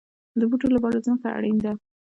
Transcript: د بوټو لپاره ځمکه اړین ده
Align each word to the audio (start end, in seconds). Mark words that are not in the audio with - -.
د 0.39 0.41
بوټو 0.49 0.67
لپاره 0.75 1.03
ځمکه 1.05 1.27
اړین 1.37 1.57
ده 1.65 1.71